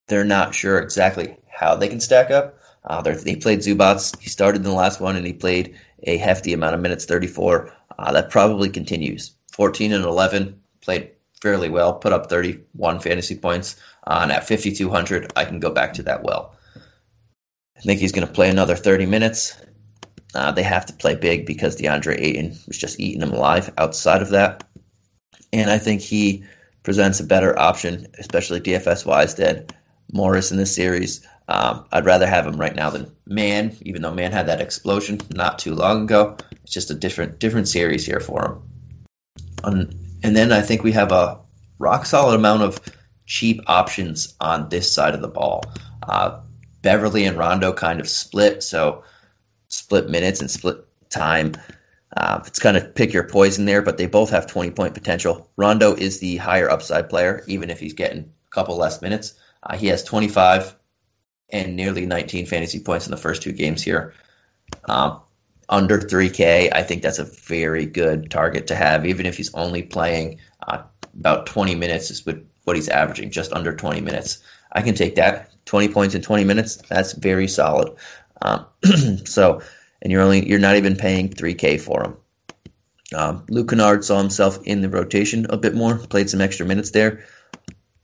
they're 0.09 0.25
not 0.25 0.54
sure 0.54 0.78
exactly 0.78 1.37
how 1.49 1.75
they 1.75 1.88
can 1.88 2.00
stack 2.00 2.30
up. 2.30 2.59
Uh, 2.85 3.02
they 3.02 3.37
played 3.37 3.61
Zubac. 3.61 4.19
He 4.21 4.28
started 4.28 4.59
in 4.59 4.64
the 4.64 4.73
last 4.73 5.00
one 5.00 5.16
and 5.16 5.26
he 5.26 5.33
played 5.33 5.76
a 6.04 6.16
hefty 6.16 6.52
amount 6.52 6.75
of 6.75 6.80
minutes, 6.80 7.04
34. 7.04 7.73
Uh, 7.99 8.12
that 8.12 8.30
probably 8.30 8.71
continues. 8.71 9.33
14 9.52 9.92
and 9.92 10.04
11, 10.04 10.59
played 10.80 11.11
fairly 11.40 11.68
well, 11.68 11.94
put 11.94 12.12
up 12.12 12.28
31 12.28 13.00
fantasy 13.00 13.37
points. 13.37 13.76
Uh, 14.06 14.20
and 14.23 14.32
at 14.32 14.47
5,200, 14.47 15.32
I 15.37 15.44
can 15.44 15.61
go 15.61 15.70
back 15.70 15.92
to 15.94 16.02
that 16.04 16.23
well. 16.23 16.54
I 17.76 17.80
think 17.80 18.00
he's 18.00 18.12
going 18.12 18.26
to 18.26 18.32
play 18.32 18.50
another 18.50 18.76
30 18.76 19.06
minutes. 19.06 19.56
Uh, 20.35 20.52
they 20.52 20.62
have 20.62 20.87
to 20.87 20.92
play 20.92 21.14
big 21.14 21.47
because 21.47 21.76
DeAndre 21.76 22.20
Ayton 22.20 22.56
was 22.66 22.78
just 22.78 23.00
eating 23.00 23.20
them 23.20 23.32
alive 23.32 23.73
outside 23.78 24.23
of 24.23 24.30
that. 24.30 24.64
And 25.52 25.70
I 25.70 25.78
think 25.78 26.00
he 26.00 26.44
presents 26.82 27.20
a 27.20 27.25
better 27.25 27.59
option, 27.59 28.06
especially 28.18 28.61
DFS 28.61 29.04
wise, 29.04 29.35
than 29.35 29.66
Morris 30.12 30.50
in 30.50 30.56
this 30.56 30.75
series. 30.75 31.26
Um, 31.49 31.85
I'd 31.90 32.04
rather 32.04 32.26
have 32.26 32.47
him 32.47 32.61
right 32.61 32.76
now 32.76 32.90
than 32.90 33.11
Mann, 33.26 33.76
even 33.82 34.02
though 34.02 34.14
Mann 34.14 34.30
had 34.30 34.47
that 34.47 34.61
explosion 34.61 35.20
not 35.30 35.59
too 35.59 35.75
long 35.75 36.04
ago. 36.04 36.37
It's 36.62 36.73
just 36.73 36.90
a 36.90 36.94
different 36.94 37.40
different 37.40 37.66
series 37.66 38.06
here 38.06 38.20
for 38.20 38.44
him. 38.44 38.62
Um, 39.64 39.90
and 40.22 40.36
then 40.36 40.52
I 40.52 40.60
think 40.60 40.82
we 40.82 40.92
have 40.92 41.12
a 41.12 41.38
rock 41.78 42.06
solid 42.06 42.34
amount 42.34 42.62
of 42.62 42.80
cheap 43.26 43.60
options 43.66 44.34
on 44.40 44.68
this 44.68 44.92
side 44.92 45.14
of 45.14 45.22
the 45.22 45.28
ball. 45.28 45.62
Uh, 46.02 46.40
Beverley 46.82 47.24
and 47.24 47.36
Rondo 47.36 47.72
kind 47.72 48.00
of 48.00 48.08
split, 48.08 48.62
so 48.62 49.04
split 49.68 50.08
minutes 50.08 50.40
and 50.40 50.50
split 50.50 50.78
time. 51.10 51.54
Uh, 52.16 52.40
it's 52.46 52.58
kind 52.58 52.76
of 52.76 52.94
pick 52.94 53.12
your 53.12 53.24
poison 53.24 53.66
there, 53.66 53.82
but 53.82 53.96
they 53.96 54.06
both 54.06 54.30
have 54.30 54.46
20 54.46 54.70
point 54.72 54.94
potential. 54.94 55.48
Rondo 55.56 55.94
is 55.94 56.18
the 56.18 56.36
higher 56.36 56.70
upside 56.70 57.08
player, 57.08 57.44
even 57.46 57.70
if 57.70 57.78
he's 57.78 57.92
getting 57.92 58.20
a 58.20 58.50
couple 58.50 58.76
less 58.76 59.00
minutes. 59.00 59.34
Uh, 59.62 59.76
he 59.76 59.86
has 59.86 60.02
25 60.02 60.74
and 61.50 61.76
nearly 61.76 62.06
19 62.06 62.46
fantasy 62.46 62.80
points 62.80 63.06
in 63.06 63.10
the 63.10 63.16
first 63.16 63.42
two 63.42 63.52
games 63.52 63.82
here. 63.82 64.14
Um, 64.86 65.20
under 65.70 65.98
3K, 65.98 66.68
I 66.72 66.82
think 66.82 67.02
that's 67.02 67.18
a 67.18 67.24
very 67.24 67.86
good 67.86 68.30
target 68.30 68.66
to 68.66 68.74
have, 68.74 69.06
even 69.06 69.24
if 69.24 69.36
he's 69.36 69.54
only 69.54 69.82
playing 69.82 70.38
uh, 70.66 70.82
about 71.18 71.46
20 71.46 71.74
minutes, 71.74 72.10
is 72.10 72.26
what 72.26 72.76
he's 72.76 72.88
averaging, 72.88 73.30
just 73.30 73.52
under 73.52 73.74
20 73.74 74.00
minutes. 74.00 74.42
I 74.72 74.82
can 74.82 74.94
take 74.94 75.14
that. 75.14 75.50
20 75.66 75.88
points 75.88 76.14
in 76.14 76.22
20 76.22 76.44
minutes, 76.44 76.76
that's 76.88 77.12
very 77.12 77.46
solid. 77.46 77.94
Um, 78.42 78.66
so, 79.24 79.62
and 80.02 80.12
you're 80.12 80.22
only 80.22 80.48
you're 80.48 80.58
not 80.58 80.76
even 80.76 80.96
paying 80.96 81.28
3K 81.28 81.80
for 81.80 82.02
him. 82.04 82.16
Um, 83.14 83.44
Luke 83.48 83.70
Kennard 83.70 84.04
saw 84.04 84.18
himself 84.18 84.58
in 84.64 84.80
the 84.80 84.88
rotation 84.88 85.46
a 85.50 85.56
bit 85.56 85.74
more, 85.74 85.98
played 85.98 86.30
some 86.30 86.40
extra 86.40 86.66
minutes 86.66 86.90
there 86.90 87.24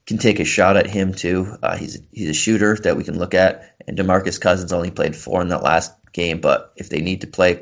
can 0.07 0.17
take 0.17 0.39
a 0.39 0.45
shot 0.45 0.77
at 0.77 0.87
him 0.87 1.13
too. 1.13 1.55
Uh, 1.61 1.75
he's 1.75 1.99
he's 2.11 2.29
a 2.29 2.33
shooter 2.33 2.75
that 2.77 2.95
we 2.97 3.03
can 3.03 3.19
look 3.19 3.33
at. 3.33 3.75
And 3.87 3.97
Demarcus 3.97 4.39
Cousins 4.39 4.73
only 4.73 4.89
played 4.89 5.15
four 5.15 5.41
in 5.41 5.49
that 5.49 5.63
last 5.63 5.93
game, 6.17 6.41
but 6.41 6.73
if 6.75 6.89
they 6.89 6.99
need 6.99 7.21
to 7.21 7.27
play 7.27 7.53
a 7.53 7.61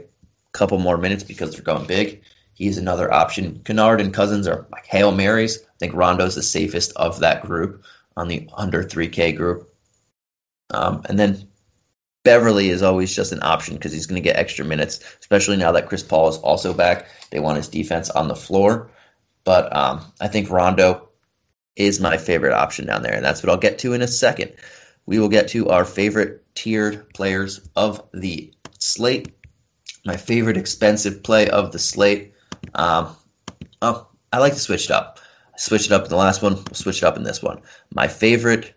couple 0.53 0.79
more 0.79 0.97
minutes 0.97 1.23
because 1.23 1.51
they're 1.51 1.61
going 1.61 1.85
big, 1.85 2.23
he's 2.53 2.77
another 2.77 3.13
option. 3.13 3.61
Kennard 3.65 4.01
and 4.01 4.13
Cousins 4.13 4.47
are 4.47 4.65
like 4.71 4.85
hail 4.85 5.11
marys. 5.11 5.59
I 5.59 5.77
think 5.77 5.93
Rondo's 5.93 6.35
the 6.35 6.41
safest 6.41 6.93
of 6.95 7.19
that 7.19 7.43
group 7.43 7.83
on 8.17 8.29
the 8.29 8.49
under 8.55 8.83
3K 8.83 9.35
group. 9.35 9.69
Um, 10.71 11.03
and 11.07 11.19
then 11.19 11.47
Beverley 12.23 12.69
is 12.69 12.81
always 12.81 13.13
just 13.13 13.33
an 13.33 13.43
option 13.43 13.75
because 13.75 13.91
he's 13.91 14.07
going 14.07 14.21
to 14.21 14.27
get 14.27 14.37
extra 14.37 14.65
minutes, 14.65 14.99
especially 15.19 15.57
now 15.57 15.71
that 15.73 15.87
Chris 15.87 16.01
Paul 16.01 16.29
is 16.29 16.37
also 16.37 16.73
back. 16.73 17.07
They 17.29 17.39
want 17.39 17.57
his 17.57 17.67
defense 17.67 18.09
on 18.09 18.29
the 18.29 18.35
floor. 18.35 18.89
But 19.43 19.75
um, 19.75 20.01
I 20.19 20.27
think 20.27 20.49
Rondo 20.49 21.09
is 21.75 21.99
my 21.99 22.17
favorite 22.17 22.53
option 22.53 22.87
down 22.87 23.03
there, 23.03 23.13
and 23.13 23.23
that's 23.23 23.43
what 23.43 23.51
I'll 23.51 23.57
get 23.57 23.77
to 23.79 23.93
in 23.93 24.01
a 24.01 24.07
second. 24.07 24.53
We 25.05 25.19
will 25.19 25.29
get 25.29 25.49
to 25.49 25.69
our 25.69 25.85
favorite 25.85 26.43
tiered 26.55 27.13
players 27.13 27.67
of 27.75 28.01
the 28.13 28.53
slate. 28.79 29.31
My 30.05 30.17
favorite 30.17 30.57
expensive 30.57 31.23
play 31.23 31.49
of 31.49 31.71
the 31.71 31.79
slate. 31.79 32.33
Um, 32.73 33.15
oh, 33.81 34.07
I 34.31 34.39
like 34.39 34.53
to 34.53 34.59
switch 34.59 34.85
it 34.85 34.91
up. 34.91 35.19
I 35.53 35.57
switched 35.57 35.87
it 35.87 35.91
up 35.91 36.03
in 36.03 36.09
the 36.09 36.15
last 36.15 36.41
one. 36.41 36.57
Switch 36.73 36.97
it 36.97 37.05
up 37.05 37.17
in 37.17 37.23
this 37.23 37.41
one. 37.41 37.61
My 37.93 38.07
favorite 38.07 38.75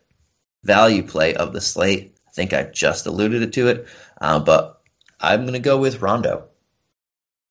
value 0.64 1.02
play 1.02 1.34
of 1.34 1.52
the 1.52 1.60
slate. 1.60 2.14
I 2.26 2.30
think 2.32 2.52
I 2.52 2.64
just 2.64 3.06
alluded 3.06 3.52
to 3.52 3.68
it, 3.68 3.88
uh, 4.20 4.38
but 4.38 4.80
I'm 5.20 5.42
going 5.42 5.54
to 5.54 5.58
go 5.58 5.78
with 5.78 6.00
Rondo. 6.00 6.44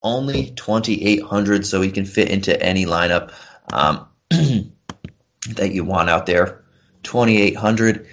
Only 0.03 0.51
2,800, 0.51 1.65
so 1.65 1.81
he 1.81 1.91
can 1.91 2.05
fit 2.05 2.29
into 2.29 2.62
any 2.62 2.86
lineup. 2.86 3.31
Um, 3.74 4.07
that 4.29 5.72
you 5.72 5.84
want 5.84 6.10
out 6.10 6.25
there. 6.25 6.63
2,800. 7.03 8.07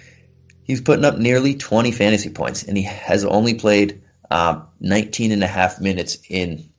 He's 0.65 0.81
putting 0.81 1.05
up 1.05 1.17
nearly 1.17 1.55
20 1.55 1.91
fantasy 1.91 2.29
points, 2.29 2.63
and 2.63 2.75
he 2.75 2.83
has 2.83 3.23
only 3.23 3.53
played 3.53 4.01
um, 4.31 4.67
19 4.79 5.31
and 5.31 5.43
a 5.43 5.47
half 5.47 5.79
minutes 5.79 6.17
in 6.29 6.69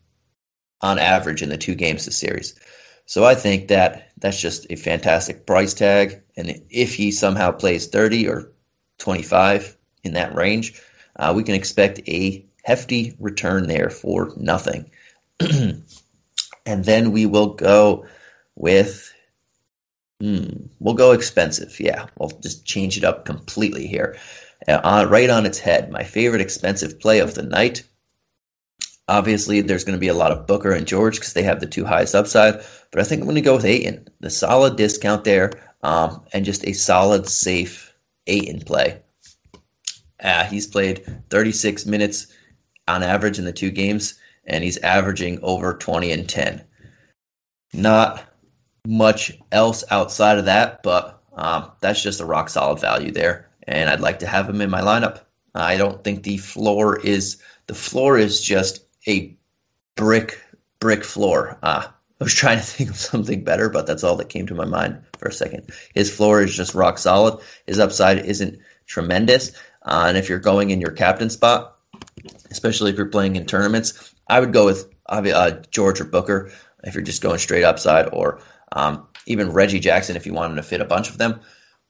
on 0.83 0.99
average 0.99 1.41
in 1.41 1.49
the 1.49 1.57
two 1.57 1.75
games 1.75 2.05
this 2.05 2.19
series. 2.19 2.59
So 3.07 3.25
I 3.25 3.35
think 3.35 3.69
that 3.69 4.11
that's 4.19 4.41
just 4.41 4.67
a 4.71 4.77
fantastic 4.77 5.47
price 5.47 5.73
tag. 5.73 6.21
And 6.37 6.63
if 6.69 6.95
he 6.95 7.13
somehow 7.13 7.53
plays 7.53 7.87
30 7.87 8.29
or 8.29 8.51
25 8.99 9.77
in 10.03 10.15
that 10.15 10.35
range, 10.35 10.81
uh, 11.17 11.33
we 11.35 11.45
can 11.45 11.55
expect 11.55 12.01
a 12.09 12.45
hefty 12.65 13.17
return 13.21 13.69
there 13.69 13.91
for 13.91 14.33
nothing. 14.37 14.91
and 15.41 15.85
then 16.85 17.13
we 17.13 17.27
will 17.27 17.55
go 17.55 18.05
with 18.57 19.13
Hmm. 20.21 20.67
We'll 20.81 20.95
go 20.95 21.13
expensive. 21.13 21.79
Yeah, 21.79 22.07
we'll 22.19 22.31
just 22.41 22.65
change 22.65 22.97
it 22.97 23.05
up 23.05 23.25
completely 23.25 23.87
here. 23.87 24.17
Uh, 24.67 25.07
right 25.09 25.29
on 25.29 25.45
its 25.45 25.59
head. 25.59 25.91
My 25.91 26.03
favorite 26.03 26.41
expensive 26.41 26.99
play 26.99 27.19
of 27.19 27.35
the 27.35 27.43
night. 27.43 27.83
Obviously, 29.09 29.61
there's 29.61 29.85
going 29.85 29.97
to 29.97 30.01
be 30.01 30.09
a 30.09 30.15
lot 30.15 30.33
of 30.33 30.47
Booker 30.47 30.73
and 30.73 30.87
George 30.87 31.17
because 31.17 31.35
they 31.35 31.43
have 31.43 31.61
the 31.61 31.67
two 31.67 31.85
highest 31.85 32.15
upside. 32.15 32.55
But 32.91 33.01
I 33.01 33.05
think 33.05 33.21
I'm 33.21 33.27
going 33.27 33.37
to 33.37 33.41
go 33.43 33.57
with 33.57 33.65
Ayton. 33.65 34.09
The 34.21 34.31
solid 34.31 34.77
discount 34.77 35.25
there, 35.25 35.53
um, 35.83 36.25
and 36.33 36.45
just 36.45 36.67
a 36.67 36.73
solid, 36.73 37.29
safe 37.29 37.95
Ayton 38.27 38.61
play. 38.61 39.01
Uh, 40.21 40.45
he's 40.45 40.67
played 40.67 41.05
36 41.31 41.87
minutes 41.87 42.27
on 42.89 43.03
average 43.03 43.39
in 43.39 43.45
the 43.45 43.53
two 43.53 43.71
games, 43.71 44.19
and 44.47 44.65
he's 44.65 44.79
averaging 44.79 45.39
over 45.43 45.75
20 45.75 46.11
and 46.11 46.29
10. 46.29 46.65
Not 47.75 48.25
much 48.87 49.33
else 49.53 49.85
outside 49.91 50.39
of 50.39 50.45
that, 50.47 50.83
but 50.83 51.23
um, 51.35 51.71
that's 51.81 52.03
just 52.03 52.21
a 52.21 52.25
rock 52.25 52.49
solid 52.49 52.81
value 52.81 53.11
there, 53.11 53.49
and 53.65 53.91
I'd 53.91 54.01
like 54.01 54.21
to 54.21 54.27
have 54.27 54.49
him 54.49 54.61
in 54.61 54.71
my 54.71 54.81
lineup. 54.81 55.21
I 55.55 55.77
don't 55.77 56.03
think 56.05 56.23
the 56.23 56.37
floor 56.39 56.99
is 57.01 57.39
the 57.67 57.75
floor 57.75 58.19
is 58.19 58.41
just 58.41 58.85
a 59.07 59.37
brick 59.95 60.41
brick 60.81 61.05
floor. 61.05 61.59
Uh, 61.63 61.87
I 62.21 62.25
was 62.25 62.35
trying 62.35 62.59
to 62.59 62.65
think 62.65 62.91
of 62.91 62.97
something 62.97 63.45
better, 63.45 63.69
but 63.69 63.87
that's 63.87 64.05
all 64.05 64.17
that 64.17 64.29
came 64.29 64.47
to 64.47 64.55
my 64.55 64.65
mind 64.65 64.99
for 65.19 65.29
a 65.29 65.33
second. 65.33 65.71
His 65.95 66.15
floor 66.15 66.43
is 66.43 66.55
just 66.55 66.75
rock 66.75 66.99
solid. 66.99 67.43
His 67.67 67.79
upside 67.79 68.25
isn't 68.25 68.59
tremendous, 68.87 69.53
uh, 69.83 70.05
and 70.09 70.17
if 70.17 70.29
you're 70.29 70.39
going 70.39 70.71
in 70.71 70.81
your 70.81 70.93
captain 70.93 71.31
spot, 71.31 71.77
especially 72.51 72.91
if 72.91 72.97
you're 72.97 73.07
playing 73.07 73.37
in 73.37 73.47
tournaments, 73.47 74.15
I 74.29 74.41
would 74.41 74.53
go 74.53 74.65
with 74.65 74.93
uh, 75.09 75.51
George 75.71 76.01
or 76.01 76.05
Booker 76.05 76.51
if 76.85 76.95
you're 76.95 77.03
just 77.03 77.23
going 77.23 77.39
straight 77.39 77.65
upside, 77.65 78.09
or 78.13 78.41
um, 78.73 79.07
even 79.27 79.53
Reggie 79.53 79.81
Jackson 79.81 80.17
if 80.17 80.27
you 80.27 80.35
wanted 80.35 80.57
to 80.57 80.63
fit 80.63 80.81
a 80.81 80.85
bunch 80.85 81.09
of 81.09 81.19
them. 81.19 81.41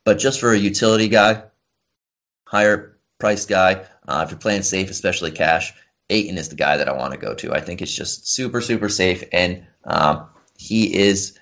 But 0.05 0.19
just 0.19 0.41
for 0.41 0.53
a 0.53 0.59
utility 0.59 1.09
guy, 1.09 1.43
higher 2.47 2.99
price 3.19 3.45
guy, 3.45 3.85
uh, 4.07 4.23
if 4.25 4.31
you're 4.31 4.39
playing 4.39 4.63
safe, 4.63 4.91
especially 4.91 5.31
cash, 5.31 5.73
Ayton 6.11 6.39
is 6.39 6.49
the 6.49 6.57
guy 6.57 6.77
that 6.77 6.89
I 6.89 6.93
want 6.93 7.13
to 7.13 7.19
go 7.19 7.35
to. 7.35 7.53
I 7.53 7.61
think 7.61 7.83
it's 7.83 7.95
just 7.95 8.29
super, 8.29 8.61
super 8.61 8.89
safe, 8.89 9.25
and 9.33 9.67
um, 9.85 10.27
he 10.57 10.95
is 10.95 11.39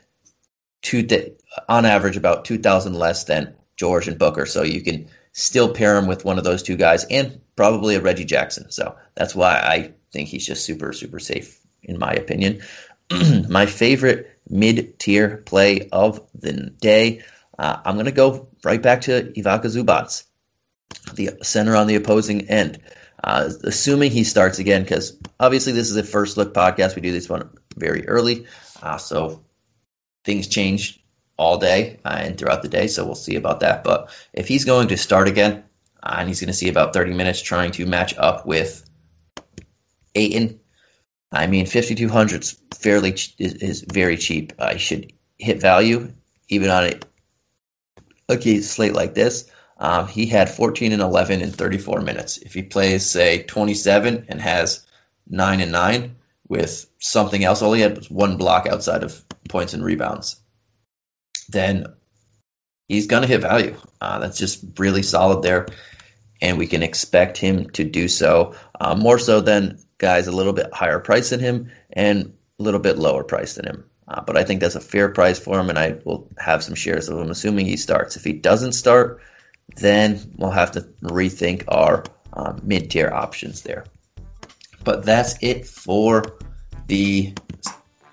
two 0.83 1.03
th- 1.03 1.35
on 1.69 1.85
average 1.85 2.17
about 2.17 2.45
two 2.45 2.59
thousand 2.59 2.95
less 2.95 3.25
than 3.25 3.55
George 3.77 4.09
and 4.09 4.19
Booker. 4.19 4.47
So 4.47 4.63
you 4.63 4.81
can 4.81 5.07
still 5.33 5.73
pair 5.73 5.97
him 5.97 6.07
with 6.07 6.25
one 6.25 6.39
of 6.39 6.45
those 6.45 6.63
two 6.63 6.77
guys, 6.77 7.05
and 7.11 7.39
probably 7.57 7.95
a 7.95 8.01
Reggie 8.01 8.25
Jackson. 8.25 8.71
So 8.71 8.97
that's 9.17 9.35
why 9.35 9.59
I 9.59 9.93
think 10.13 10.29
he's 10.29 10.47
just 10.47 10.65
super, 10.65 10.93
super 10.95 11.19
safe 11.19 11.61
in 11.83 11.99
my 11.99 12.13
opinion. 12.13 12.63
my 13.49 13.67
favorite 13.67 14.34
mid 14.49 14.99
tier 14.99 15.39
play 15.39 15.89
of 15.91 16.21
the 16.35 16.71
day. 16.81 17.23
Uh, 17.59 17.79
I'm 17.85 17.95
going 17.95 18.07
to 18.07 18.13
go 18.13 18.49
right 18.65 18.83
back 18.83 19.03
to 19.03 19.33
Ivica 19.39 19.69
Zubac, 19.69 20.25
the 21.15 21.31
center 21.43 21.77
on 21.77 21.87
the 21.87 21.95
opposing 21.97 22.49
end. 22.49 22.81
Uh, 23.23 23.49
assuming 23.63 24.11
he 24.11 24.25
starts 24.25 24.59
again, 24.59 24.83
because 24.83 25.17
obviously 25.41 25.73
this 25.73 25.91
is 25.91 25.97
a 25.97 26.03
first 26.03 26.37
look 26.37 26.53
podcast. 26.53 26.95
We 26.95 27.03
do 27.03 27.13
this 27.13 27.29
one 27.29 27.49
very 27.77 28.07
early, 28.07 28.47
uh, 28.83 28.99
so 28.99 29.43
things 30.25 30.47
change 30.47 31.03
all 31.37 31.59
day 31.59 31.99
uh, 32.05 32.19
and 32.21 32.39
throughout 32.39 32.63
the 32.63 32.69
day, 32.69 32.87
so 32.87 33.05
we'll 33.05 33.15
see 33.15 33.37
about 33.37 33.61
that. 33.61 33.83
But 33.83 34.11
if 34.33 34.47
he's 34.47 34.65
going 34.65 34.89
to 34.89 34.97
start 34.97 35.29
again, 35.29 35.65
uh, 36.03 36.17
and 36.19 36.29
he's 36.29 36.41
going 36.41 36.49
to 36.49 36.55
see 36.55 36.69
about 36.69 36.93
30 36.93 37.15
minutes 37.15 37.41
trying 37.41 37.73
to 37.73 37.87
match 37.87 38.15
up 38.19 38.47
with 38.47 38.89
Ayton, 40.15 40.61
I 41.35 41.49
mean, 41.49 41.67
5,200 41.67 42.43
is 42.43 42.57
fairly 42.75 43.11
is, 43.11 43.55
is 43.55 43.85
very 43.93 44.17
cheap. 44.17 44.53
I 44.59 44.77
should 44.77 45.13
hit 45.39 45.61
value 45.61 46.13
even 46.49 46.71
on 46.71 46.85
a, 46.85 47.01
a 48.29 48.61
slate 48.61 48.95
like 48.95 49.15
this. 49.15 49.51
Um, 49.79 50.07
he 50.07 50.27
had 50.27 50.49
14 50.49 50.93
and 50.93 51.03
11 51.03 51.43
in 51.43 51.51
34 51.51 52.01
minutes. 52.01 52.39
If 52.39 52.55
he 52.55 52.63
plays, 52.63 53.05
say, 53.05 53.43
27 53.43 54.27
and 54.29 54.41
has 54.41 54.87
9 55.29 55.61
and 55.61 55.73
9 55.73 56.15
with 56.49 56.89
something 57.01 57.45
else, 57.45 57.61
all 57.61 57.73
he 57.73 57.83
had 57.83 57.97
was 57.97 58.11
one 58.11 58.37
block 58.37 58.69
outside 58.69 59.03
of 59.03 59.25
points 59.49 59.75
and 59.75 59.85
rebounds, 59.85 60.37
then 61.49 61.87
he's 62.87 63.09
going 63.09 63.23
to 63.23 63.29
hit 63.29 63.41
value. 63.41 63.77
Uh, 64.01 64.21
that's 64.21 64.39
just 64.39 64.65
really 64.79 65.03
solid 65.03 65.43
there. 65.43 65.67
And 66.41 66.59
we 66.59 66.69
can 66.69 66.83
expect 66.83 67.37
him 67.39 67.69
to 67.71 67.83
do 67.83 68.07
so 68.07 68.55
uh, 68.81 68.95
more 68.95 69.19
so 69.19 69.41
than 69.41 69.79
guys 69.99 70.27
a 70.27 70.33
little 70.33 70.53
bit 70.53 70.73
higher 70.73 70.99
price 70.99 71.31
than 71.31 71.41
him 71.41 71.71
and 71.93 72.33
a 72.59 72.63
little 72.63 72.81
bit 72.81 72.99
lower 72.99 73.25
price 73.25 73.55
than 73.55 73.67
him. 73.67 73.85
Uh, 74.09 74.21
but 74.21 74.37
I 74.37 74.45
think 74.45 74.61
that's 74.61 74.75
a 74.75 74.81
fair 74.81 75.09
price 75.09 75.39
for 75.39 75.59
him, 75.59 75.71
and 75.71 75.79
I 75.79 75.97
will 76.05 76.29
have 76.39 76.63
some 76.63 76.75
shares 76.75 77.09
of 77.09 77.19
him, 77.19 77.31
assuming 77.31 77.67
he 77.67 77.77
starts. 77.77 78.17
If 78.17 78.25
he 78.25 78.33
doesn't 78.35 78.73
start, 78.73 79.23
then 79.77 80.21
we'll 80.37 80.51
have 80.51 80.73
to 80.73 80.83
rethink 81.03 81.65
our 81.69 82.05
uh, 82.35 82.59
mid 82.63 82.91
tier 82.91 83.11
options 83.11 83.63
there. 83.63 83.85
But 84.85 85.07
that's 85.07 85.37
it 85.41 85.67
for 85.67 86.23
the 86.87 87.33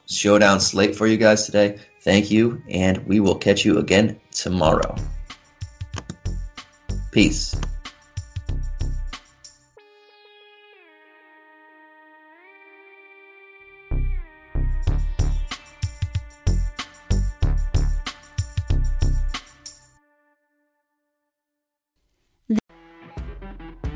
showdown 0.08 0.62
slate 0.62 0.96
for 0.96 1.08
you 1.08 1.18
guys 1.18 1.46
today. 1.46 1.78
Thank 2.02 2.32
you, 2.32 2.62
and 2.70 3.06
we 3.06 3.20
will 3.20 3.36
catch 3.36 3.66
you 3.66 3.78
again 3.78 4.20
tomorrow. 4.32 4.96
Peace. 7.12 7.54